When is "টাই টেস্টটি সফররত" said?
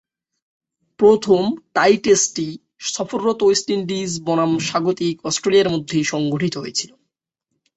1.73-3.39